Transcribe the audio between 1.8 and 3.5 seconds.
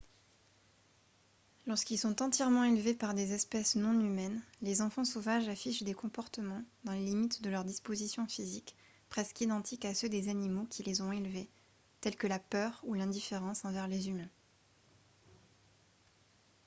sont entièrement élevés par des